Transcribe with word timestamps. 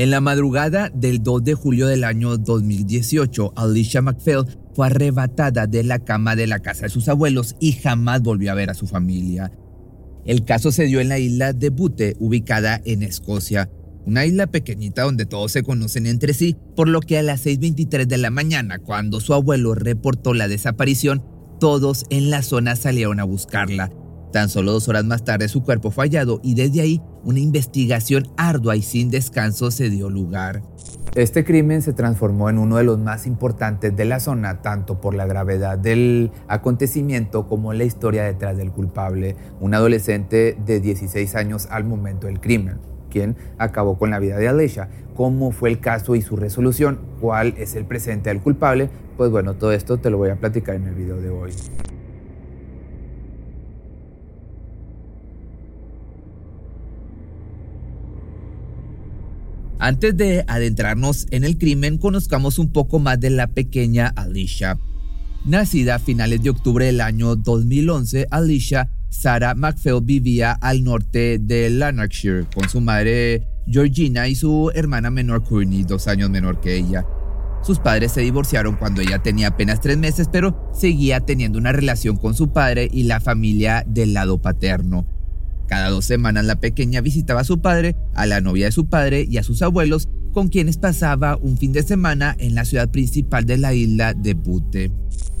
En 0.00 0.10
la 0.10 0.22
madrugada 0.22 0.90
del 0.94 1.22
2 1.22 1.44
de 1.44 1.52
julio 1.52 1.86
del 1.86 2.04
año 2.04 2.38
2018, 2.38 3.52
Alicia 3.54 4.00
McPhail 4.00 4.46
fue 4.72 4.86
arrebatada 4.86 5.66
de 5.66 5.84
la 5.84 5.98
cama 5.98 6.36
de 6.36 6.46
la 6.46 6.60
casa 6.60 6.84
de 6.84 6.88
sus 6.88 7.06
abuelos 7.10 7.54
y 7.60 7.72
jamás 7.72 8.22
volvió 8.22 8.50
a 8.50 8.54
ver 8.54 8.70
a 8.70 8.74
su 8.74 8.86
familia. 8.86 9.52
El 10.24 10.46
caso 10.46 10.72
se 10.72 10.84
dio 10.84 11.00
en 11.02 11.10
la 11.10 11.18
isla 11.18 11.52
de 11.52 11.68
Bute, 11.68 12.16
ubicada 12.18 12.80
en 12.86 13.02
Escocia, 13.02 13.68
una 14.06 14.24
isla 14.24 14.46
pequeñita 14.46 15.02
donde 15.02 15.26
todos 15.26 15.52
se 15.52 15.62
conocen 15.62 16.06
entre 16.06 16.32
sí, 16.32 16.56
por 16.74 16.88
lo 16.88 17.02
que 17.02 17.18
a 17.18 17.22
las 17.22 17.44
6.23 17.44 18.06
de 18.06 18.16
la 18.16 18.30
mañana, 18.30 18.78
cuando 18.78 19.20
su 19.20 19.34
abuelo 19.34 19.74
reportó 19.74 20.32
la 20.32 20.48
desaparición, 20.48 21.22
todos 21.60 22.06
en 22.08 22.30
la 22.30 22.40
zona 22.40 22.74
salieron 22.74 23.20
a 23.20 23.24
buscarla. 23.24 23.90
Tan 24.32 24.48
solo 24.48 24.72
dos 24.72 24.88
horas 24.88 25.04
más 25.04 25.24
tarde 25.24 25.48
su 25.48 25.62
cuerpo 25.62 25.90
fue 25.90 26.04
hallado 26.04 26.40
y 26.42 26.54
desde 26.54 26.80
ahí 26.82 27.02
una 27.24 27.40
investigación 27.40 28.28
ardua 28.36 28.76
y 28.76 28.82
sin 28.82 29.10
descanso 29.10 29.70
se 29.70 29.90
dio 29.90 30.08
lugar. 30.08 30.62
Este 31.16 31.44
crimen 31.44 31.82
se 31.82 31.92
transformó 31.92 32.48
en 32.48 32.58
uno 32.58 32.76
de 32.76 32.84
los 32.84 32.96
más 32.96 33.26
importantes 33.26 33.96
de 33.96 34.04
la 34.04 34.20
zona, 34.20 34.62
tanto 34.62 35.00
por 35.00 35.16
la 35.16 35.26
gravedad 35.26 35.76
del 35.76 36.30
acontecimiento 36.46 37.48
como 37.48 37.72
la 37.72 37.82
historia 37.82 38.22
detrás 38.22 38.56
del 38.56 38.70
culpable, 38.70 39.34
un 39.58 39.74
adolescente 39.74 40.56
de 40.64 40.78
16 40.78 41.34
años 41.34 41.66
al 41.68 41.82
momento 41.82 42.28
del 42.28 42.40
crimen, 42.40 42.78
quien 43.10 43.36
acabó 43.58 43.98
con 43.98 44.10
la 44.10 44.20
vida 44.20 44.36
de 44.36 44.46
Alicia. 44.46 44.88
¿Cómo 45.16 45.50
fue 45.50 45.70
el 45.70 45.80
caso 45.80 46.14
y 46.14 46.22
su 46.22 46.36
resolución? 46.36 47.00
¿Cuál 47.20 47.54
es 47.58 47.74
el 47.74 47.84
presente 47.84 48.30
del 48.30 48.40
culpable? 48.40 48.88
Pues 49.16 49.32
bueno, 49.32 49.54
todo 49.54 49.72
esto 49.72 49.98
te 49.98 50.10
lo 50.10 50.18
voy 50.18 50.30
a 50.30 50.36
platicar 50.36 50.76
en 50.76 50.86
el 50.86 50.94
video 50.94 51.16
de 51.16 51.30
hoy. 51.30 51.50
Antes 59.82 60.14
de 60.14 60.44
adentrarnos 60.46 61.26
en 61.30 61.42
el 61.42 61.56
crimen, 61.56 61.96
conozcamos 61.96 62.58
un 62.58 62.70
poco 62.70 62.98
más 62.98 63.18
de 63.18 63.30
la 63.30 63.46
pequeña 63.46 64.08
Alicia. 64.08 64.78
Nacida 65.46 65.94
a 65.94 65.98
finales 65.98 66.42
de 66.42 66.50
octubre 66.50 66.84
del 66.84 67.00
año 67.00 67.34
2011, 67.34 68.26
Alicia 68.30 68.90
Sarah 69.08 69.54
McPhail 69.54 70.02
vivía 70.02 70.52
al 70.52 70.84
norte 70.84 71.38
de 71.38 71.70
Lanarkshire 71.70 72.44
con 72.54 72.68
su 72.68 72.82
madre 72.82 73.46
Georgina 73.66 74.28
y 74.28 74.34
su 74.34 74.70
hermana 74.74 75.08
menor 75.08 75.44
Courtney, 75.44 75.82
dos 75.84 76.08
años 76.08 76.28
menor 76.28 76.60
que 76.60 76.76
ella. 76.76 77.06
Sus 77.62 77.78
padres 77.78 78.12
se 78.12 78.20
divorciaron 78.20 78.76
cuando 78.76 79.00
ella 79.00 79.20
tenía 79.20 79.48
apenas 79.48 79.80
tres 79.80 79.96
meses, 79.96 80.28
pero 80.30 80.70
seguía 80.74 81.20
teniendo 81.20 81.58
una 81.58 81.72
relación 81.72 82.18
con 82.18 82.34
su 82.34 82.52
padre 82.52 82.86
y 82.92 83.04
la 83.04 83.18
familia 83.18 83.82
del 83.86 84.12
lado 84.12 84.42
paterno. 84.42 85.06
Cada 85.70 85.88
dos 85.88 86.04
semanas 86.04 86.44
la 86.46 86.56
pequeña 86.56 87.00
visitaba 87.00 87.42
a 87.42 87.44
su 87.44 87.62
padre, 87.62 87.94
a 88.16 88.26
la 88.26 88.40
novia 88.40 88.66
de 88.66 88.72
su 88.72 88.88
padre 88.88 89.24
y 89.30 89.38
a 89.38 89.44
sus 89.44 89.62
abuelos, 89.62 90.08
con 90.32 90.48
quienes 90.48 90.78
pasaba 90.78 91.36
un 91.36 91.56
fin 91.58 91.72
de 91.72 91.84
semana 91.84 92.34
en 92.40 92.56
la 92.56 92.64
ciudad 92.64 92.90
principal 92.90 93.46
de 93.46 93.56
la 93.56 93.72
isla 93.72 94.12
de 94.12 94.34
Butte. 94.34 94.90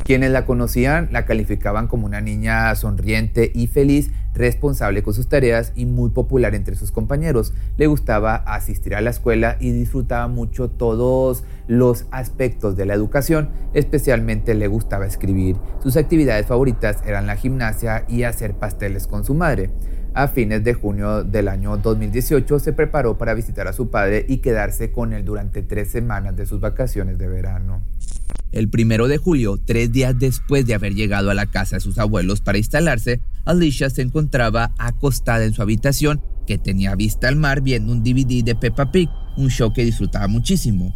Quienes 0.04 0.30
la 0.30 0.46
conocían 0.46 1.08
la 1.10 1.26
calificaban 1.26 1.88
como 1.88 2.06
una 2.06 2.20
niña 2.20 2.72
sonriente 2.76 3.50
y 3.52 3.66
feliz, 3.66 4.12
responsable 4.32 5.02
con 5.02 5.14
sus 5.14 5.28
tareas 5.28 5.72
y 5.74 5.84
muy 5.84 6.10
popular 6.10 6.54
entre 6.54 6.76
sus 6.76 6.92
compañeros. 6.92 7.52
Le 7.76 7.88
gustaba 7.88 8.36
asistir 8.36 8.94
a 8.94 9.00
la 9.00 9.10
escuela 9.10 9.56
y 9.58 9.72
disfrutaba 9.72 10.28
mucho 10.28 10.70
todos 10.70 11.42
los 11.66 12.06
aspectos 12.12 12.76
de 12.76 12.86
la 12.86 12.94
educación, 12.94 13.50
especialmente 13.74 14.54
le 14.54 14.68
gustaba 14.68 15.06
escribir. 15.06 15.56
Sus 15.82 15.96
actividades 15.96 16.46
favoritas 16.46 16.98
eran 17.04 17.26
la 17.26 17.34
gimnasia 17.34 18.04
y 18.08 18.22
hacer 18.22 18.54
pasteles 18.54 19.08
con 19.08 19.24
su 19.24 19.34
madre. 19.34 19.70
A 20.12 20.26
fines 20.26 20.64
de 20.64 20.74
junio 20.74 21.22
del 21.22 21.46
año 21.46 21.76
2018 21.76 22.58
se 22.58 22.72
preparó 22.72 23.16
para 23.16 23.32
visitar 23.34 23.68
a 23.68 23.72
su 23.72 23.90
padre 23.90 24.26
y 24.28 24.38
quedarse 24.38 24.90
con 24.90 25.12
él 25.12 25.24
durante 25.24 25.62
tres 25.62 25.88
semanas 25.88 26.36
de 26.36 26.46
sus 26.46 26.60
vacaciones 26.60 27.16
de 27.16 27.28
verano. 27.28 27.80
El 28.50 28.68
primero 28.68 29.06
de 29.06 29.18
julio, 29.18 29.60
tres 29.64 29.92
días 29.92 30.18
después 30.18 30.66
de 30.66 30.74
haber 30.74 30.94
llegado 30.94 31.30
a 31.30 31.34
la 31.34 31.46
casa 31.46 31.76
de 31.76 31.80
sus 31.80 31.98
abuelos 31.98 32.40
para 32.40 32.58
instalarse, 32.58 33.20
Alicia 33.44 33.88
se 33.88 34.02
encontraba 34.02 34.72
acostada 34.78 35.44
en 35.44 35.52
su 35.52 35.62
habitación 35.62 36.20
que 36.44 36.58
tenía 36.58 36.96
vista 36.96 37.28
al 37.28 37.36
mar 37.36 37.60
viendo 37.60 37.92
un 37.92 38.02
DVD 38.02 38.42
de 38.42 38.56
Peppa 38.56 38.90
Pig, 38.90 39.08
un 39.36 39.50
show 39.50 39.72
que 39.72 39.84
disfrutaba 39.84 40.26
muchísimo. 40.26 40.92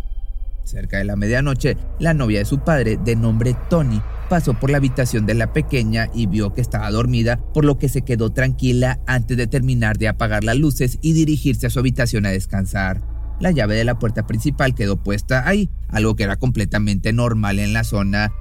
Cerca 0.65 0.99
de 0.99 1.05
la 1.05 1.17
medianoche, 1.17 1.77
la 1.99 2.15
novia 2.15 2.39
de 2.39 2.45
su 2.45 2.59
padre, 2.61 2.99
de 3.03 3.17
nombre 3.17 3.55
Tony, 3.69 4.01
pasó 4.29 4.59
por 4.59 4.71
la 4.71 4.79
habitación 4.79 5.27
de 5.27 5.35
la 5.35 5.53
pequeña 5.53 6.09
y 6.15 6.27
vio 6.27 6.53
que 6.53 6.61
estaba 6.61 6.91
dormida, 6.91 7.39
por 7.53 7.65
lo 7.65 7.79
que 7.79 7.89
se 7.89 8.03
quedó 8.03 8.31
tranquila 8.31 8.99
antes 9.07 9.37
de 9.37 9.47
terminar 9.47 9.99
de 9.99 10.09
apagar 10.09 10.43
las 10.43 10.57
luces 10.57 10.99
y 11.03 11.13
dirigirse 11.13 11.67
a 11.67 11.71
su 11.71 11.79
habitación 11.79 12.27
a 12.27 12.31
descansar. 12.31 13.03
La 13.41 13.51
llave 13.51 13.75
de 13.75 13.85
la 13.85 13.99
puerta 13.99 14.27
principal 14.27 14.75
quedó 14.75 14.97
puesta 14.97 15.47
ahí, 15.47 15.69
algo 15.89 16.17
que 16.17 16.25
era 16.25 16.37
completamente 16.37 17.13
normal 17.13 17.59
en 17.59 17.73
la 17.73 17.85
zona 17.85 18.33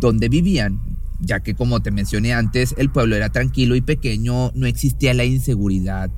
donde 0.00 0.28
vivían, 0.28 0.80
ya 1.20 1.40
que 1.40 1.54
como 1.54 1.80
te 1.80 1.90
mencioné 1.90 2.32
antes, 2.32 2.74
el 2.78 2.90
pueblo 2.90 3.16
era 3.16 3.28
tranquilo 3.28 3.76
y 3.76 3.80
pequeño, 3.80 4.50
no 4.54 4.66
existía 4.66 5.14
la 5.14 5.24
inseguridad. 5.24 6.10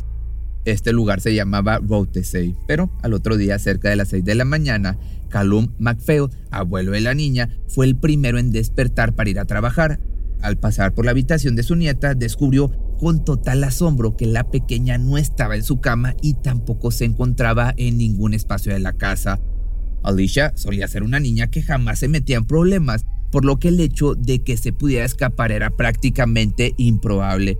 Este 0.64 0.92
lugar 0.92 1.20
se 1.20 1.34
llamaba 1.34 1.78
Routesay, 1.78 2.54
pero 2.68 2.90
al 3.02 3.14
otro 3.14 3.36
día, 3.36 3.58
cerca 3.58 3.90
de 3.90 3.96
las 3.96 4.08
6 4.08 4.24
de 4.24 4.34
la 4.36 4.44
mañana, 4.44 4.96
Callum 5.28 5.68
MacPhail, 5.78 6.28
abuelo 6.50 6.92
de 6.92 7.00
la 7.00 7.14
niña, 7.14 7.48
fue 7.66 7.86
el 7.86 7.96
primero 7.96 8.38
en 8.38 8.52
despertar 8.52 9.14
para 9.14 9.30
ir 9.30 9.40
a 9.40 9.44
trabajar. 9.44 9.98
Al 10.40 10.58
pasar 10.58 10.94
por 10.94 11.04
la 11.04 11.10
habitación 11.10 11.56
de 11.56 11.62
su 11.62 11.74
nieta, 11.74 12.14
descubrió 12.14 12.70
con 12.98 13.24
total 13.24 13.64
asombro 13.64 14.16
que 14.16 14.26
la 14.26 14.50
pequeña 14.50 14.98
no 14.98 15.18
estaba 15.18 15.56
en 15.56 15.64
su 15.64 15.80
cama 15.80 16.14
y 16.22 16.34
tampoco 16.34 16.92
se 16.92 17.04
encontraba 17.04 17.74
en 17.76 17.98
ningún 17.98 18.34
espacio 18.34 18.72
de 18.72 18.78
la 18.78 18.92
casa. 18.92 19.40
Alicia 20.04 20.52
solía 20.56 20.86
ser 20.86 21.02
una 21.02 21.18
niña 21.18 21.48
que 21.48 21.62
jamás 21.62 22.00
se 22.00 22.08
metía 22.08 22.36
en 22.36 22.44
problemas, 22.44 23.04
por 23.32 23.44
lo 23.44 23.58
que 23.58 23.68
el 23.68 23.80
hecho 23.80 24.14
de 24.14 24.44
que 24.44 24.56
se 24.56 24.72
pudiera 24.72 25.04
escapar 25.04 25.50
era 25.50 25.70
prácticamente 25.70 26.74
improbable. 26.76 27.56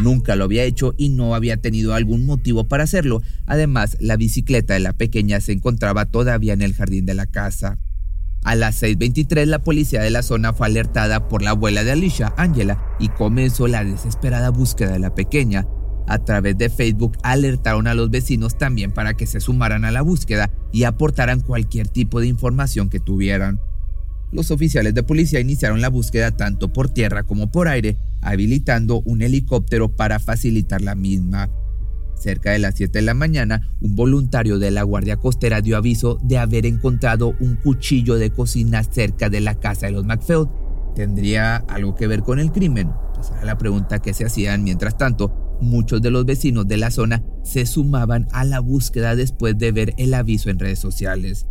Nunca 0.00 0.36
lo 0.36 0.44
había 0.44 0.64
hecho 0.64 0.94
y 0.96 1.10
no 1.10 1.34
había 1.34 1.58
tenido 1.58 1.94
algún 1.94 2.24
motivo 2.24 2.64
para 2.64 2.84
hacerlo. 2.84 3.22
Además, 3.46 3.96
la 4.00 4.16
bicicleta 4.16 4.74
de 4.74 4.80
la 4.80 4.94
pequeña 4.94 5.40
se 5.40 5.52
encontraba 5.52 6.06
todavía 6.06 6.54
en 6.54 6.62
el 6.62 6.74
jardín 6.74 7.06
de 7.06 7.14
la 7.14 7.26
casa. 7.26 7.78
A 8.44 8.56
las 8.56 8.82
6.23 8.82 9.46
la 9.46 9.62
policía 9.62 10.02
de 10.02 10.10
la 10.10 10.22
zona 10.22 10.52
fue 10.52 10.66
alertada 10.66 11.28
por 11.28 11.42
la 11.42 11.50
abuela 11.50 11.84
de 11.84 11.92
Alicia, 11.92 12.34
Angela, 12.36 12.82
y 12.98 13.08
comenzó 13.08 13.68
la 13.68 13.84
desesperada 13.84 14.50
búsqueda 14.50 14.92
de 14.92 14.98
la 14.98 15.14
pequeña. 15.14 15.66
A 16.08 16.18
través 16.18 16.58
de 16.58 16.68
Facebook 16.68 17.16
alertaron 17.22 17.86
a 17.86 17.94
los 17.94 18.10
vecinos 18.10 18.58
también 18.58 18.90
para 18.90 19.14
que 19.14 19.26
se 19.26 19.40
sumaran 19.40 19.84
a 19.84 19.92
la 19.92 20.02
búsqueda 20.02 20.50
y 20.72 20.84
aportaran 20.84 21.40
cualquier 21.40 21.88
tipo 21.88 22.20
de 22.20 22.26
información 22.26 22.88
que 22.88 22.98
tuvieran. 22.98 23.60
Los 24.32 24.50
oficiales 24.50 24.94
de 24.94 25.02
policía 25.02 25.40
iniciaron 25.40 25.82
la 25.82 25.90
búsqueda 25.90 26.30
tanto 26.30 26.72
por 26.72 26.88
tierra 26.88 27.22
como 27.22 27.50
por 27.50 27.68
aire, 27.68 27.98
habilitando 28.22 29.02
un 29.04 29.20
helicóptero 29.20 29.94
para 29.94 30.18
facilitar 30.18 30.80
la 30.80 30.94
misma. 30.94 31.50
Cerca 32.14 32.52
de 32.52 32.58
las 32.58 32.76
7 32.76 32.98
de 32.98 33.04
la 33.04 33.12
mañana, 33.12 33.74
un 33.80 33.94
voluntario 33.94 34.58
de 34.58 34.70
la 34.70 34.84
Guardia 34.84 35.18
Costera 35.18 35.60
dio 35.60 35.76
aviso 35.76 36.18
de 36.22 36.38
haber 36.38 36.64
encontrado 36.64 37.34
un 37.40 37.56
cuchillo 37.56 38.14
de 38.14 38.30
cocina 38.30 38.82
cerca 38.84 39.28
de 39.28 39.40
la 39.40 39.56
casa 39.56 39.86
de 39.86 39.92
los 39.92 40.06
McFeld. 40.06 40.48
¿Tendría 40.94 41.56
algo 41.56 41.94
que 41.94 42.06
ver 42.06 42.22
con 42.22 42.38
el 42.38 42.52
crimen? 42.52 42.90
Pues 43.14 43.30
era 43.30 43.44
la 43.44 43.58
pregunta 43.58 44.00
que 44.00 44.14
se 44.14 44.24
hacían. 44.24 44.64
Mientras 44.64 44.96
tanto, 44.96 45.58
muchos 45.60 46.00
de 46.00 46.10
los 46.10 46.24
vecinos 46.24 46.66
de 46.66 46.78
la 46.78 46.90
zona 46.90 47.22
se 47.42 47.66
sumaban 47.66 48.28
a 48.32 48.44
la 48.44 48.60
búsqueda 48.60 49.14
después 49.14 49.58
de 49.58 49.72
ver 49.72 49.92
el 49.98 50.14
aviso 50.14 50.48
en 50.48 50.58
redes 50.58 50.78
sociales. 50.78 51.46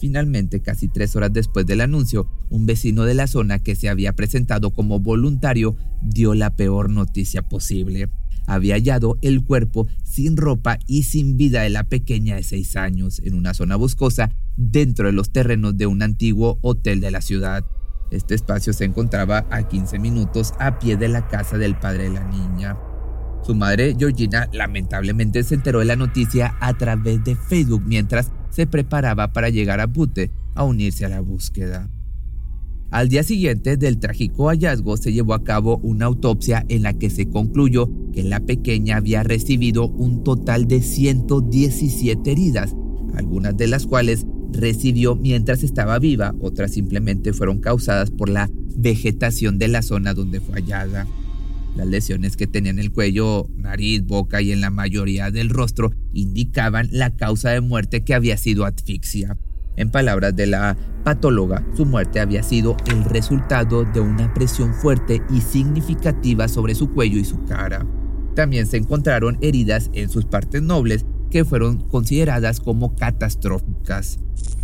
Finalmente, 0.00 0.60
casi 0.60 0.88
tres 0.88 1.14
horas 1.14 1.30
después 1.30 1.66
del 1.66 1.82
anuncio, 1.82 2.26
un 2.48 2.64
vecino 2.64 3.04
de 3.04 3.12
la 3.12 3.26
zona 3.26 3.58
que 3.58 3.76
se 3.76 3.90
había 3.90 4.14
presentado 4.14 4.70
como 4.70 4.98
voluntario 4.98 5.76
dio 6.00 6.32
la 6.32 6.56
peor 6.56 6.88
noticia 6.88 7.42
posible. 7.42 8.08
Había 8.46 8.76
hallado 8.76 9.18
el 9.20 9.44
cuerpo 9.44 9.86
sin 10.02 10.38
ropa 10.38 10.78
y 10.86 11.02
sin 11.02 11.36
vida 11.36 11.60
de 11.60 11.68
la 11.68 11.84
pequeña 11.84 12.36
de 12.36 12.42
seis 12.42 12.76
años 12.76 13.20
en 13.22 13.34
una 13.34 13.52
zona 13.52 13.76
boscosa 13.76 14.30
dentro 14.56 15.06
de 15.06 15.12
los 15.12 15.32
terrenos 15.32 15.76
de 15.76 15.86
un 15.86 16.02
antiguo 16.02 16.58
hotel 16.62 17.02
de 17.02 17.10
la 17.10 17.20
ciudad. 17.20 17.66
Este 18.10 18.34
espacio 18.34 18.72
se 18.72 18.86
encontraba 18.86 19.46
a 19.50 19.68
15 19.68 19.98
minutos 19.98 20.54
a 20.58 20.78
pie 20.78 20.96
de 20.96 21.08
la 21.08 21.28
casa 21.28 21.58
del 21.58 21.78
padre 21.78 22.04
de 22.04 22.10
la 22.14 22.24
niña. 22.24 22.78
Su 23.42 23.54
madre, 23.54 23.94
Georgina, 23.98 24.48
lamentablemente 24.52 25.42
se 25.42 25.56
enteró 25.56 25.80
de 25.80 25.84
la 25.84 25.96
noticia 25.96 26.56
a 26.60 26.72
través 26.76 27.22
de 27.22 27.36
Facebook 27.36 27.82
mientras 27.84 28.32
se 28.50 28.66
preparaba 28.66 29.32
para 29.32 29.48
llegar 29.48 29.80
a 29.80 29.86
Butte 29.86 30.30
a 30.54 30.64
unirse 30.64 31.04
a 31.04 31.08
la 31.08 31.20
búsqueda. 31.20 31.88
Al 32.90 33.08
día 33.08 33.22
siguiente 33.22 33.76
del 33.76 33.98
trágico 33.98 34.48
hallazgo 34.48 34.96
se 34.96 35.12
llevó 35.12 35.34
a 35.34 35.44
cabo 35.44 35.78
una 35.78 36.06
autopsia 36.06 36.64
en 36.68 36.82
la 36.82 36.92
que 36.92 37.08
se 37.08 37.28
concluyó 37.28 37.88
que 38.12 38.24
la 38.24 38.40
pequeña 38.40 38.96
había 38.96 39.22
recibido 39.22 39.86
un 39.86 40.24
total 40.24 40.66
de 40.66 40.82
117 40.82 42.32
heridas, 42.32 42.74
algunas 43.14 43.56
de 43.56 43.68
las 43.68 43.86
cuales 43.86 44.26
recibió 44.52 45.14
mientras 45.14 45.62
estaba 45.62 46.00
viva, 46.00 46.34
otras 46.40 46.72
simplemente 46.72 47.32
fueron 47.32 47.60
causadas 47.60 48.10
por 48.10 48.28
la 48.28 48.50
vegetación 48.76 49.58
de 49.58 49.68
la 49.68 49.82
zona 49.82 50.12
donde 50.12 50.40
fue 50.40 50.56
hallada. 50.56 51.06
Las 51.76 51.86
lesiones 51.86 52.36
que 52.36 52.46
tenía 52.46 52.70
en 52.70 52.78
el 52.78 52.92
cuello, 52.92 53.46
nariz, 53.56 54.04
boca 54.04 54.42
y 54.42 54.52
en 54.52 54.60
la 54.60 54.70
mayoría 54.70 55.30
del 55.30 55.50
rostro 55.50 55.92
indicaban 56.12 56.88
la 56.90 57.14
causa 57.16 57.50
de 57.50 57.60
muerte 57.60 58.02
que 58.02 58.14
había 58.14 58.36
sido 58.36 58.64
asfixia. 58.64 59.36
En 59.76 59.90
palabras 59.90 60.34
de 60.36 60.46
la 60.46 60.76
patóloga, 61.04 61.64
su 61.76 61.86
muerte 61.86 62.20
había 62.20 62.42
sido 62.42 62.76
el 62.90 63.04
resultado 63.04 63.84
de 63.84 64.00
una 64.00 64.34
presión 64.34 64.74
fuerte 64.74 65.22
y 65.30 65.40
significativa 65.40 66.48
sobre 66.48 66.74
su 66.74 66.90
cuello 66.90 67.18
y 67.18 67.24
su 67.24 67.44
cara. 67.44 67.86
También 68.34 68.66
se 68.66 68.76
encontraron 68.76 69.38
heridas 69.40 69.90
en 69.94 70.08
sus 70.10 70.24
partes 70.24 70.62
nobles 70.62 71.06
que 71.30 71.44
fueron 71.44 71.78
consideradas 71.88 72.60
como 72.60 72.94
catastróficas. 72.96 74.18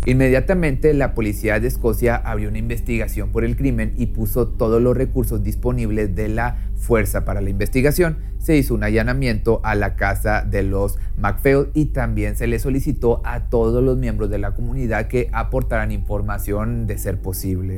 Inmediatamente 0.05 0.93
la 0.93 1.13
policía 1.15 1.59
de 1.59 1.67
Escocia 1.67 2.15
abrió 2.15 2.49
una 2.49 2.59
investigación 2.59 3.31
por 3.31 3.43
el 3.43 3.57
crimen 3.57 3.93
y 3.97 4.07
puso 4.07 4.47
todos 4.47 4.81
los 4.81 4.95
recursos 4.95 5.43
disponibles 5.43 6.15
de 6.15 6.29
la 6.29 6.71
fuerza 6.77 7.25
para 7.25 7.41
la 7.41 7.49
investigación. 7.49 8.17
Se 8.37 8.55
hizo 8.55 8.73
un 8.73 8.83
allanamiento 8.83 9.59
a 9.63 9.75
la 9.75 9.95
casa 9.95 10.43
de 10.43 10.63
los 10.63 10.97
MacPhail 11.17 11.67
y 11.73 11.85
también 11.85 12.35
se 12.35 12.47
le 12.47 12.59
solicitó 12.59 13.21
a 13.25 13.49
todos 13.49 13.83
los 13.83 13.97
miembros 13.97 14.29
de 14.29 14.37
la 14.37 14.53
comunidad 14.53 15.07
que 15.07 15.29
aportaran 15.33 15.91
información 15.91 16.87
de 16.87 16.97
ser 16.97 17.19
posible. 17.19 17.77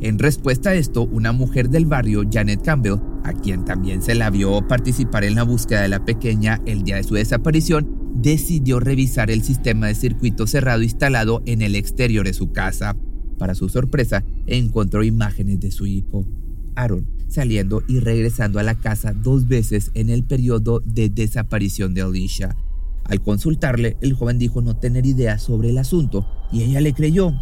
En 0.00 0.18
respuesta 0.18 0.70
a 0.70 0.74
esto, 0.74 1.02
una 1.02 1.32
mujer 1.32 1.68
del 1.68 1.86
barrio, 1.86 2.22
Janet 2.30 2.62
Campbell, 2.62 3.00
a 3.24 3.32
quien 3.32 3.64
también 3.64 4.02
se 4.02 4.14
la 4.14 4.30
vio 4.30 4.66
participar 4.66 5.24
en 5.24 5.34
la 5.34 5.42
búsqueda 5.42 5.82
de 5.82 5.88
la 5.88 6.04
pequeña 6.04 6.60
el 6.66 6.82
día 6.82 6.96
de 6.96 7.02
su 7.02 7.14
desaparición, 7.14 8.12
decidió 8.14 8.80
revisar 8.80 9.30
el 9.30 9.42
sistema 9.42 9.88
de 9.88 9.94
circuito 9.94 10.46
cerrado 10.46 10.82
instalado 10.82 11.42
en 11.46 11.62
el 11.62 11.74
exterior 11.74 12.26
de 12.26 12.32
su 12.32 12.52
casa. 12.52 12.96
Para 13.38 13.54
su 13.54 13.68
sorpresa, 13.68 14.24
encontró 14.46 15.02
imágenes 15.02 15.60
de 15.60 15.70
su 15.70 15.86
hijo, 15.86 16.26
Aaron, 16.74 17.06
saliendo 17.28 17.82
y 17.88 18.00
regresando 18.00 18.58
a 18.58 18.62
la 18.62 18.74
casa 18.74 19.12
dos 19.12 19.48
veces 19.48 19.90
en 19.94 20.10
el 20.10 20.24
periodo 20.24 20.80
de 20.84 21.08
desaparición 21.08 21.94
de 21.94 22.02
Alicia. 22.02 22.56
Al 23.04 23.22
consultarle, 23.22 23.96
el 24.00 24.14
joven 24.14 24.38
dijo 24.38 24.62
no 24.62 24.76
tener 24.76 25.06
idea 25.06 25.38
sobre 25.38 25.70
el 25.70 25.78
asunto 25.78 26.26
y 26.52 26.62
ella 26.62 26.80
le 26.80 26.92
creyó. 26.92 27.32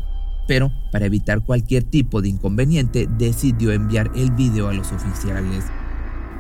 Pero, 0.47 0.71
para 0.93 1.07
evitar 1.07 1.45
cualquier 1.45 1.85
tipo 1.85 2.21
de 2.21 2.29
inconveniente, 2.29 3.09
decidió 3.19 3.73
enviar 3.73 4.11
el 4.15 4.31
video 4.33 4.69
a 4.69 4.75
los 4.75 4.93
oficiales. 4.93 5.65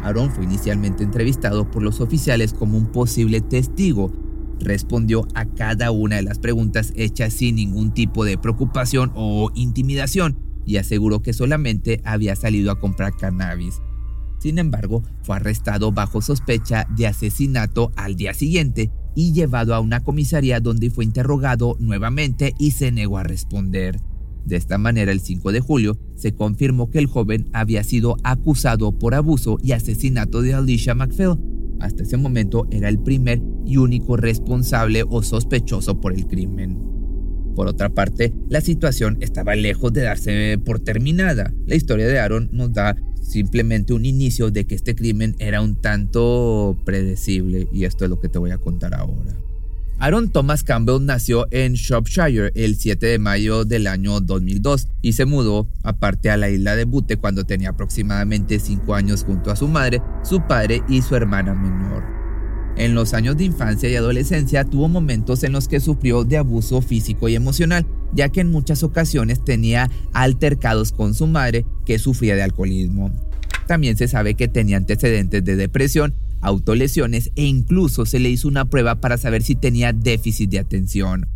Aaron 0.02 0.31
fue 0.31 0.44
inicialmente 0.44 1.02
entrevistado 1.02 1.70
por 1.70 1.82
los 1.82 2.00
oficiales 2.00 2.52
como 2.52 2.76
un 2.76 2.93
posible 2.93 3.41
testigo, 3.41 4.12
respondió 4.61 5.26
a 5.35 5.46
cada 5.46 5.91
una 5.91 6.17
de 6.17 6.23
las 6.23 6.38
preguntas 6.38 6.93
hechas 6.96 7.32
sin 7.32 7.56
ningún 7.56 7.93
tipo 7.93 8.26
de 8.26 8.37
preocupación 8.37 9.11
o 9.14 9.50
intimidación 9.55 10.54
y 10.65 10.77
aseguró 10.77 11.23
que 11.23 11.33
solamente 11.33 12.01
había 12.05 12.37
salido 12.37 12.71
a 12.71 12.81
comprar 12.81 13.17
cannabis. 13.17 13.81
Sin 14.39 14.59
embargo, 14.59 15.03
fue 15.23 15.37
arrestado 15.37 15.93
bajo 15.93 16.21
sospecha 16.21 16.87
de 16.97 17.07
asesinato 17.07 17.93
al 17.97 18.17
día 18.17 18.35
siguiente 18.35 18.91
y 19.15 19.33
llevado 19.33 19.75
a 19.75 19.81
una 19.81 20.03
comisaría 20.03 20.61
donde 20.61 20.91
fue 20.91 21.05
interrogado 21.05 21.77
nuevamente 21.79 22.53
y 22.59 22.73
se 22.73 22.93
negó 22.93 23.19
a 23.19 23.23
responder. 23.23 24.01
De 24.45 24.57
esta 24.57 24.77
manera, 24.77 25.13
el 25.13 25.21
5 25.21 25.53
de 25.53 25.61
julio, 25.61 25.99
se 26.15 26.35
confirmó 26.35 26.91
que 26.91 26.99
el 26.99 27.07
joven 27.07 27.49
había 27.53 27.83
sido 27.85 28.17
acusado 28.25 28.93
por 28.99 29.15
abuso 29.15 29.57
y 29.63 29.73
asesinato 29.73 30.43
de 30.43 30.53
Alicia 30.53 30.95
McPhail, 30.95 31.39
hasta 31.81 32.03
ese 32.03 32.17
momento 32.17 32.67
era 32.71 32.89
el 32.89 32.99
primer 32.99 33.43
y 33.65 33.79
único 33.79 34.17
responsable 34.17 35.05
o 35.09 35.23
sospechoso 35.23 36.01
por 36.01 36.13
el 36.13 36.27
crimen. 36.27 36.94
Por 37.55 37.69
otra 37.69 37.89
parte, 37.89 38.33
la 38.49 38.61
situación 38.61 39.19
estaba 39.21 39.55
lejos 39.55 39.93
de 39.93 40.03
darse 40.03 40.59
por 40.65 40.81
terminada. 40.81 41.53
La 41.67 41.77
historia 41.77 42.06
de 42.06 42.19
Aaron 42.19 42.49
nos 42.53 42.73
da 42.73 42.97
simplemente 43.23 43.93
un 43.93 44.05
inicio 44.05 44.51
de 44.51 44.67
que 44.67 44.75
este 44.75 44.95
crimen 44.95 45.35
era 45.39 45.61
un 45.61 45.81
tanto 45.81 46.79
predecible 46.85 47.69
y 47.73 47.85
esto 47.85 48.05
es 48.05 48.11
lo 48.11 48.21
que 48.21 48.29
te 48.29 48.39
voy 48.39 48.51
a 48.51 48.59
contar 48.59 48.95
ahora. 48.95 49.35
Aaron 49.99 50.31
Thomas 50.31 50.65
Campbell 50.65 51.05
nació 51.05 51.47
en 51.53 51.75
Shropshire 51.75 52.51
el 52.56 52.77
7 52.77 53.06
de 53.06 53.19
mayo 53.19 53.65
del 53.65 53.87
año 53.87 54.21
2002 54.21 54.89
y 55.01 55.12
se 55.12 55.25
mudó 55.25 55.69
aparte 55.83 56.31
a 56.31 56.37
la 56.37 56.51
isla 56.51 56.75
de 56.75 56.85
Butte 56.85 57.17
cuando 57.17 57.45
tenía 57.45 57.71
aproximadamente 57.71 58.59
5 58.59 58.95
años 58.95 59.25
junto 59.25 59.51
a 59.51 59.56
su 59.56 59.69
madre, 59.69 60.03
su 60.25 60.47
padre 60.47 60.83
y 60.89 61.01
su 61.03 61.15
hermana 61.15 61.55
menor. 61.55 62.24
En 62.76 62.94
los 62.94 63.15
años 63.15 63.37
de 63.37 63.44
infancia 63.44 63.88
y 63.88 63.94
adolescencia 63.94 64.65
tuvo 64.65 64.88
momentos 64.88 65.44
en 65.44 65.53
los 65.53 65.69
que 65.69 65.81
sufrió 65.81 66.25
de 66.25 66.38
abuso 66.38 66.82
físico 66.82 67.29
y 67.29 67.37
emocional, 67.37 67.87
ya 68.12 68.31
que 68.31 68.41
en 68.41 68.50
muchas 68.50 68.82
ocasiones 68.82 69.44
tenía 69.44 69.91
altercados 70.12 70.93
con 70.93 71.15
su 71.15 71.26
madre 71.26 71.65
que 71.87 71.99
sufría 71.99 72.35
de 72.35 72.43
alcoholismo. 72.43 73.12
También 73.67 73.97
se 73.97 74.09
sabe 74.09 74.35
que 74.35 74.49
tenía 74.49 74.76
antecedentes 74.76 75.44
de 75.44 75.56
depresión 75.56 76.15
autolesiones 76.44 77.31
e 77.37 77.44
incluso 77.44 78.06
se 78.06 78.19
le 78.19 78.29
hizo 78.29 78.47
una 78.49 78.67
prueba 78.67 79.00
para 79.00 79.17
saber 79.17 79.43
si 79.43 79.55
tenía 79.55 79.93
déficit 79.93 80.50
de 80.50 80.59
atención. 80.59 81.27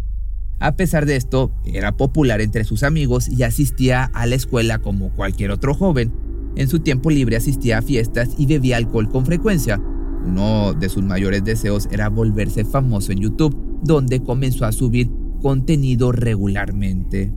A 0.61 0.76
pesar 0.76 1.06
de 1.06 1.17
esto, 1.17 1.52
era 1.64 1.96
popular 1.96 2.41
entre 2.41 2.64
sus 2.64 2.82
amigos 2.82 3.29
y 3.29 3.43
asistía 3.43 4.05
a 4.05 4.26
la 4.26 4.34
escuela 4.34 4.79
como 4.81 5.11
cualquier 5.11 5.50
otro 5.50 5.75
joven. 5.75 6.12
En 6.56 6.69
su 6.69 6.81
tiempo 6.81 7.11
libre 7.11 7.37
asistía 7.37 7.79
a 7.79 7.82
fiestas 7.82 8.31
y 8.37 8.46
bebía 8.46 8.76
alcohol 8.76 9.08
con 9.08 9.25
frecuencia. 9.25 9.81
Uno 10.25 10.75
de 10.75 10.88
sus 10.88 11.03
mayores 11.03 11.44
deseos 11.44 11.88
era 11.91 12.09
volverse 12.09 12.65
famoso 12.65 13.12
en 13.12 13.20
YouTube, 13.20 13.56
donde 13.82 14.23
comenzó 14.23 14.65
a 14.65 14.73
subir 14.73 15.11
contenido 15.41 16.12
regularmente. 16.12 17.32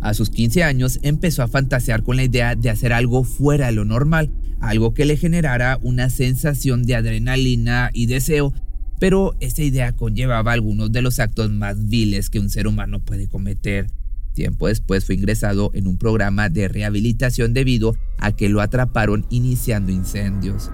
A 0.00 0.14
sus 0.14 0.30
15 0.30 0.62
años 0.62 0.98
empezó 1.02 1.42
a 1.42 1.48
fantasear 1.48 2.02
con 2.02 2.16
la 2.16 2.24
idea 2.24 2.54
de 2.54 2.70
hacer 2.70 2.92
algo 2.92 3.24
fuera 3.24 3.66
de 3.66 3.72
lo 3.72 3.84
normal, 3.84 4.30
algo 4.60 4.94
que 4.94 5.04
le 5.04 5.16
generara 5.16 5.78
una 5.82 6.10
sensación 6.10 6.84
de 6.84 6.94
adrenalina 6.94 7.90
y 7.92 8.06
deseo, 8.06 8.52
pero 9.00 9.34
esa 9.40 9.62
idea 9.62 9.92
conllevaba 9.92 10.52
algunos 10.52 10.92
de 10.92 11.02
los 11.02 11.18
actos 11.18 11.50
más 11.50 11.88
viles 11.88 12.30
que 12.30 12.40
un 12.40 12.50
ser 12.50 12.66
humano 12.66 13.00
puede 13.00 13.28
cometer. 13.28 13.86
Tiempo 14.32 14.68
después 14.68 15.04
fue 15.04 15.14
ingresado 15.14 15.70
en 15.74 15.86
un 15.86 15.96
programa 15.96 16.50
de 16.50 16.68
rehabilitación 16.68 17.54
debido 17.54 17.96
a 18.18 18.32
que 18.32 18.48
lo 18.48 18.60
atraparon 18.60 19.26
iniciando 19.30 19.92
incendios. 19.92 20.70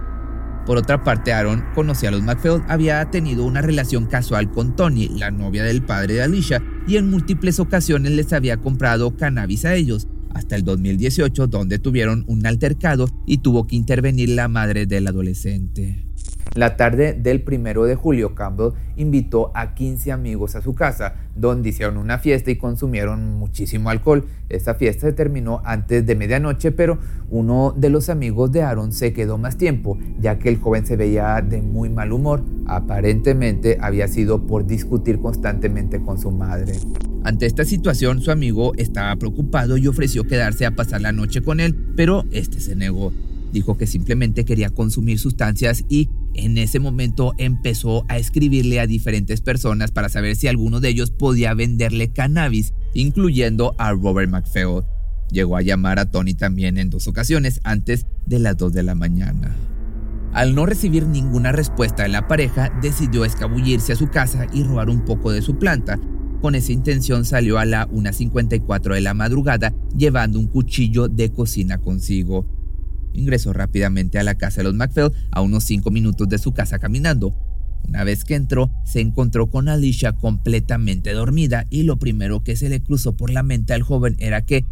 Por 0.66 0.78
otra 0.78 1.02
parte, 1.02 1.32
Aaron 1.32 1.64
conocía 1.74 2.08
a 2.10 2.12
los 2.12 2.22
McPhail, 2.22 2.62
había 2.68 3.04
tenido 3.10 3.44
una 3.44 3.62
relación 3.62 4.06
casual 4.06 4.50
con 4.50 4.76
Tony, 4.76 5.08
la 5.08 5.30
novia 5.30 5.64
del 5.64 5.82
padre 5.82 6.14
de 6.14 6.22
Alicia, 6.22 6.62
y 6.86 6.96
en 6.96 7.10
múltiples 7.10 7.58
ocasiones 7.58 8.12
les 8.12 8.32
había 8.32 8.58
comprado 8.58 9.16
cannabis 9.16 9.64
a 9.64 9.74
ellos, 9.74 10.06
hasta 10.34 10.56
el 10.56 10.64
2018 10.64 11.46
donde 11.48 11.78
tuvieron 11.78 12.24
un 12.26 12.46
altercado 12.46 13.08
y 13.26 13.38
tuvo 13.38 13.66
que 13.66 13.76
intervenir 13.76 14.30
la 14.30 14.48
madre 14.48 14.86
del 14.86 15.06
adolescente. 15.06 16.06
La 16.54 16.76
tarde 16.76 17.14
del 17.14 17.40
primero 17.40 17.84
de 17.84 17.94
julio, 17.94 18.34
Campbell 18.34 18.72
invitó 18.96 19.50
a 19.54 19.74
15 19.74 20.12
amigos 20.12 20.54
a 20.54 20.60
su 20.60 20.74
casa, 20.74 21.14
donde 21.34 21.70
hicieron 21.70 21.96
una 21.96 22.18
fiesta 22.18 22.50
y 22.50 22.56
consumieron 22.56 23.38
muchísimo 23.38 23.88
alcohol. 23.88 24.26
Esta 24.50 24.74
fiesta 24.74 25.06
se 25.06 25.14
terminó 25.14 25.62
antes 25.64 26.04
de 26.04 26.14
medianoche, 26.14 26.70
pero 26.70 26.98
uno 27.30 27.74
de 27.74 27.88
los 27.88 28.10
amigos 28.10 28.52
de 28.52 28.62
Aaron 28.62 28.92
se 28.92 29.14
quedó 29.14 29.38
más 29.38 29.56
tiempo, 29.56 29.98
ya 30.20 30.38
que 30.38 30.50
el 30.50 30.58
joven 30.58 30.84
se 30.84 30.96
veía 30.96 31.40
de 31.40 31.62
muy 31.62 31.88
mal 31.88 32.12
humor. 32.12 32.44
Aparentemente 32.66 33.78
había 33.80 34.06
sido 34.06 34.46
por 34.46 34.66
discutir 34.66 35.20
constantemente 35.20 36.02
con 36.02 36.18
su 36.18 36.30
madre. 36.30 36.74
Ante 37.24 37.46
esta 37.46 37.64
situación, 37.64 38.20
su 38.20 38.30
amigo 38.30 38.74
estaba 38.76 39.16
preocupado 39.16 39.78
y 39.78 39.86
ofreció 39.86 40.24
quedarse 40.24 40.66
a 40.66 40.72
pasar 40.72 41.00
la 41.00 41.12
noche 41.12 41.40
con 41.40 41.60
él, 41.60 41.74
pero 41.96 42.24
este 42.30 42.60
se 42.60 42.76
negó. 42.76 43.12
Dijo 43.52 43.76
que 43.76 43.86
simplemente 43.86 44.44
quería 44.44 44.70
consumir 44.70 45.18
sustancias 45.18 45.84
y 45.88 46.08
en 46.34 46.58
ese 46.58 46.78
momento 46.78 47.34
empezó 47.38 48.04
a 48.08 48.18
escribirle 48.18 48.80
a 48.80 48.86
diferentes 48.86 49.40
personas 49.40 49.90
para 49.90 50.08
saber 50.08 50.36
si 50.36 50.48
alguno 50.48 50.80
de 50.80 50.88
ellos 50.88 51.10
podía 51.10 51.54
venderle 51.54 52.12
cannabis, 52.12 52.72
incluyendo 52.94 53.74
a 53.78 53.92
Robert 53.92 54.30
McPhail. 54.30 54.82
Llegó 55.30 55.56
a 55.56 55.62
llamar 55.62 55.98
a 55.98 56.10
Tony 56.10 56.34
también 56.34 56.78
en 56.78 56.90
dos 56.90 57.08
ocasiones 57.08 57.60
antes 57.64 58.06
de 58.26 58.38
las 58.38 58.56
2 58.56 58.72
de 58.72 58.82
la 58.82 58.94
mañana. 58.94 59.56
Al 60.32 60.54
no 60.54 60.66
recibir 60.66 61.06
ninguna 61.06 61.52
respuesta 61.52 62.02
de 62.04 62.08
la 62.08 62.26
pareja, 62.26 62.70
decidió 62.80 63.24
escabullirse 63.24 63.92
a 63.92 63.96
su 63.96 64.08
casa 64.08 64.46
y 64.52 64.62
robar 64.62 64.88
un 64.88 65.04
poco 65.04 65.30
de 65.30 65.42
su 65.42 65.58
planta, 65.58 65.98
con 66.42 66.56
esa 66.56 66.72
intención 66.72 67.24
salió 67.24 67.58
a 67.58 67.64
la 67.64 67.88
1.54 67.88 68.94
de 68.94 69.00
la 69.00 69.14
madrugada 69.14 69.72
llevando 69.96 70.40
un 70.40 70.48
cuchillo 70.48 71.06
de 71.06 71.30
cocina 71.30 71.78
consigo. 71.78 72.46
Ingresó 73.12 73.52
rápidamente 73.52 74.18
a 74.18 74.22
la 74.22 74.36
casa 74.36 74.58
de 74.58 74.64
los 74.64 74.74
MacPhail 74.74 75.12
a 75.30 75.40
unos 75.40 75.64
5 75.64 75.90
minutos 75.90 76.28
de 76.28 76.38
su 76.38 76.52
casa 76.52 76.78
caminando. 76.78 77.34
Una 77.86 78.04
vez 78.04 78.24
que 78.24 78.34
entró, 78.34 78.70
se 78.84 79.00
encontró 79.00 79.50
con 79.50 79.68
Alicia 79.68 80.12
completamente 80.12 81.12
dormida 81.12 81.66
y 81.68 81.82
lo 81.82 81.98
primero 81.98 82.42
que 82.42 82.56
se 82.56 82.68
le 82.68 82.82
cruzó 82.82 83.16
por 83.16 83.30
la 83.30 83.42
mente 83.42 83.72
al 83.72 83.82
joven 83.82 84.16
era 84.18 84.42
que 84.42 84.64